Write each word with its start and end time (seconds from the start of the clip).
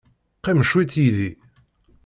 Qqim 0.37 0.59
cwiṭ 0.69 0.91
yid-i. 1.01 1.31